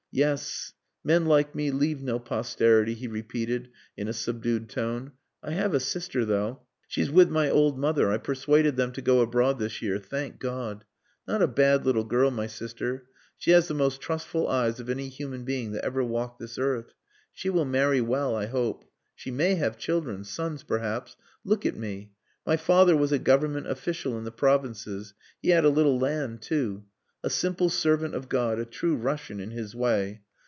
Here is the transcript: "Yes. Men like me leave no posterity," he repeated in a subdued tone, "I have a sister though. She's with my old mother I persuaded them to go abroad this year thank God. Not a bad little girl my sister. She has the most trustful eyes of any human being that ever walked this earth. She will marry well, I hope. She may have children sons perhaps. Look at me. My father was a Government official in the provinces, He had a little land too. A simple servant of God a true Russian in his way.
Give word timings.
"Yes. 0.13 0.73
Men 1.05 1.25
like 1.25 1.55
me 1.55 1.71
leave 1.71 2.01
no 2.03 2.19
posterity," 2.19 2.95
he 2.95 3.07
repeated 3.07 3.69
in 3.95 4.09
a 4.09 4.13
subdued 4.13 4.67
tone, 4.69 5.13
"I 5.41 5.51
have 5.51 5.73
a 5.73 5.79
sister 5.79 6.25
though. 6.25 6.63
She's 6.85 7.09
with 7.09 7.29
my 7.29 7.49
old 7.49 7.79
mother 7.79 8.11
I 8.11 8.17
persuaded 8.17 8.75
them 8.75 8.91
to 8.91 9.01
go 9.01 9.21
abroad 9.21 9.57
this 9.57 9.81
year 9.81 9.99
thank 9.99 10.37
God. 10.37 10.83
Not 11.29 11.41
a 11.41 11.47
bad 11.47 11.85
little 11.85 12.03
girl 12.03 12.29
my 12.29 12.45
sister. 12.47 13.07
She 13.37 13.51
has 13.51 13.69
the 13.69 13.73
most 13.73 14.01
trustful 14.01 14.49
eyes 14.49 14.81
of 14.81 14.89
any 14.89 15.07
human 15.07 15.45
being 15.45 15.71
that 15.71 15.85
ever 15.85 16.03
walked 16.03 16.39
this 16.39 16.57
earth. 16.57 16.93
She 17.31 17.49
will 17.49 17.63
marry 17.63 18.01
well, 18.01 18.35
I 18.35 18.47
hope. 18.47 18.83
She 19.15 19.31
may 19.31 19.55
have 19.55 19.77
children 19.77 20.25
sons 20.25 20.63
perhaps. 20.63 21.15
Look 21.45 21.65
at 21.65 21.77
me. 21.77 22.11
My 22.45 22.57
father 22.57 22.97
was 22.97 23.13
a 23.13 23.17
Government 23.19 23.67
official 23.71 24.17
in 24.17 24.25
the 24.25 24.31
provinces, 24.31 25.13
He 25.41 25.51
had 25.51 25.63
a 25.63 25.69
little 25.69 25.97
land 25.97 26.41
too. 26.41 26.83
A 27.23 27.29
simple 27.29 27.69
servant 27.69 28.15
of 28.15 28.29
God 28.29 28.57
a 28.57 28.65
true 28.65 28.95
Russian 28.95 29.39
in 29.39 29.51
his 29.51 29.75
way. 29.75 30.21